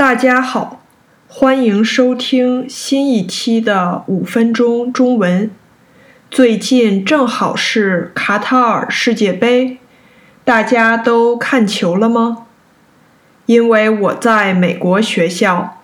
[0.00, 0.80] 大家好，
[1.28, 5.50] 欢迎收听新一期的五分钟中文。
[6.30, 9.76] 最近正好是卡塔尔世界杯，
[10.42, 12.46] 大家都看球了吗？
[13.44, 15.82] 因为我在美国学校，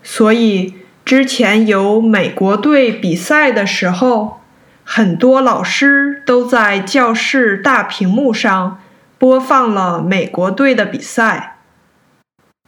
[0.00, 0.74] 所以
[1.04, 4.36] 之前有美国队比赛的时候，
[4.84, 8.80] 很多老师都在教室大屏幕上
[9.18, 11.55] 播放了美国队的比赛。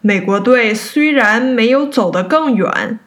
[0.00, 3.00] 美国队虽然没有走得更远，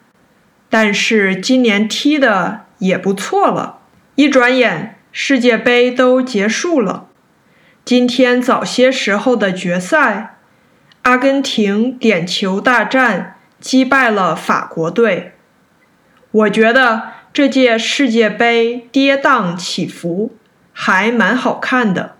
[0.68, 3.78] 但是今年踢的也不错了。
[4.14, 7.08] 一转眼，世界杯都结束了。
[7.84, 10.36] 今天早些时候的决赛，
[11.02, 15.32] 阿根廷点球大战击败了法国队。
[16.30, 20.36] 我觉得这届世界杯跌宕起伏，
[20.72, 22.16] 还蛮好看的。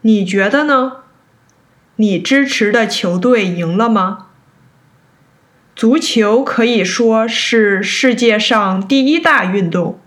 [0.00, 1.01] 你觉得呢？
[1.96, 4.28] 你支持的球队赢了吗？
[5.76, 10.00] 足球可以说是世界上第一大运动，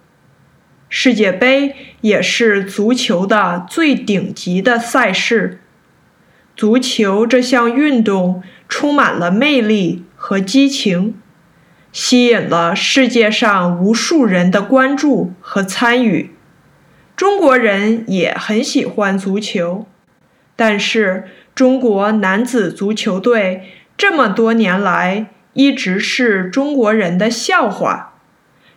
[0.89, 5.59] 世界杯也是足球的最顶级的赛事。
[6.55, 11.15] 足球这项运动充满了魅力和激情，
[11.91, 16.31] 吸引了世界上无数人的关注和参与。
[17.15, 19.85] 中国人也很喜欢足球，
[20.55, 21.25] 但是。
[21.55, 28.15] 中国男子足球队这么多年来一直是中国人的笑话，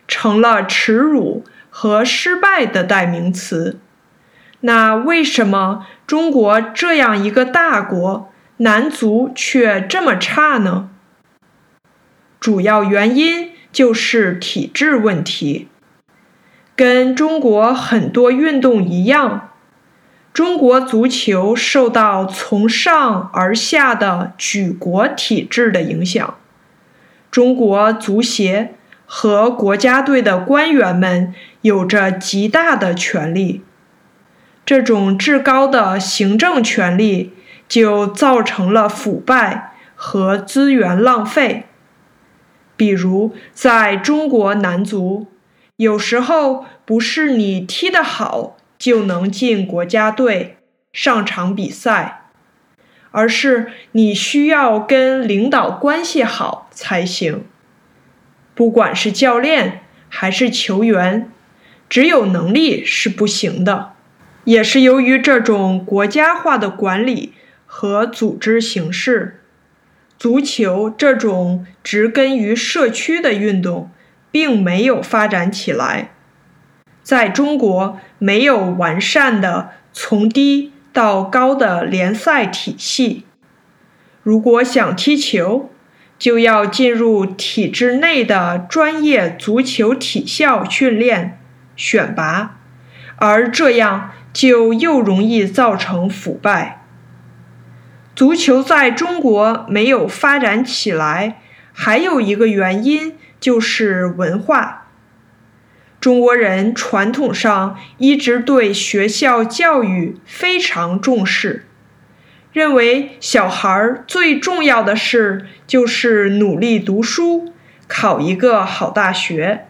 [0.06, 3.80] 成了耻辱和失败的代名词。
[4.60, 10.88] 那为什么中国这样一个大国，男足却这么差呢？
[12.38, 15.66] 主要原因就是体制问题，
[16.76, 19.50] 跟中国很多运动一样。
[20.39, 26.36] 中国足球受到从上而下的举国体制的影响，
[27.28, 33.64] 中国足协和国家队的官员们有着极大的权力，
[34.64, 37.33] 这种至高的行政权力
[37.67, 41.67] 就造成了腐败和资源浪费。
[42.77, 45.27] 比如，在中国男足，
[45.74, 48.58] 有时候不是你踢得好。
[48.78, 50.58] 就能进国家队
[50.92, 52.22] 上场比赛，
[53.11, 57.44] 而是你需要跟领导关系好才行。
[58.55, 61.30] 不管是教练还是球员，
[61.88, 63.92] 只有能力是不行的。
[64.44, 67.34] 也是由于这种国家化的管理
[67.67, 69.42] 和组织形式，
[70.18, 73.90] 足球这种植根于社区的运动，
[74.30, 76.14] 并没有发展起来。
[77.08, 83.24] 在中国，没有完善的从低到高的联赛体系。
[84.23, 85.70] 如果想踢球，
[86.18, 91.41] 就要进入体制内的专业足球体校训练、
[91.74, 92.58] 选拔，
[93.17, 96.85] 而这样就又容易造成腐败。
[98.14, 101.41] 足球在中国没有发展起来，
[101.73, 104.87] 还有一个原因就是文化。
[106.08, 111.67] 中国人传统上一直对学校教育非常重视，
[112.51, 117.52] 认为小孩最重要的事就是努力读书，
[117.86, 119.67] 考一个好大学。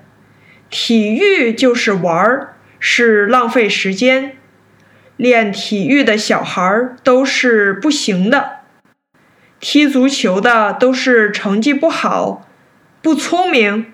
[0.71, 4.37] 体育就是玩儿，是浪费时间。
[5.16, 6.62] 练体育的小孩
[7.03, 8.60] 都是不行的，
[9.59, 12.47] 踢足球的都是成绩不好，
[13.03, 13.87] 不聪明。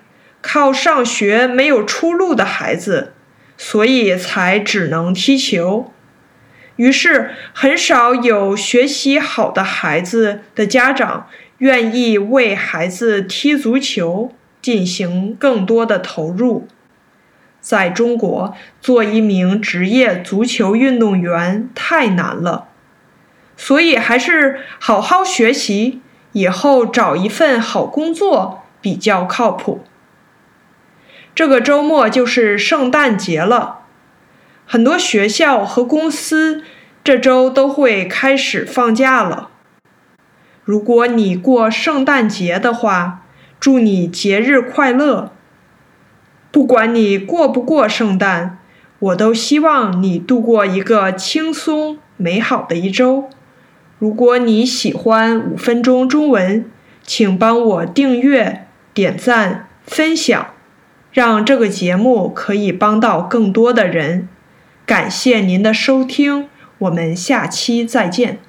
[0.47, 3.13] 靠上学没有出路的孩子，
[3.57, 5.91] 所以才只能踢球。
[6.75, 11.25] 于是，很少有学习好的孩子的家长
[11.57, 16.67] 愿意为孩子踢足球进行更多的投入。
[17.59, 22.67] 在中国，做一名职业足球运动员太难了，
[23.57, 26.01] 所以还是好好学习，
[26.33, 29.83] 以后找一份好工作比较靠谱。
[31.35, 33.79] 这个周末就是圣诞节了，
[34.65, 36.63] 很多学校和公司
[37.03, 39.49] 这周都会开始放假了。
[40.63, 43.25] 如果你过圣诞节的话，
[43.59, 45.33] 祝你节日快乐。
[46.51, 48.59] 不管你过不过圣诞，
[48.99, 53.29] 我都希望你度过一个轻松美好的一周。
[53.99, 56.71] 如果你喜欢五分钟中文，
[57.03, 60.54] 请帮我订阅、点赞、分享。
[61.15, 64.27] 让这个节目可以帮到更多的人，
[64.85, 68.39] 感谢您的收听，我们下期再见。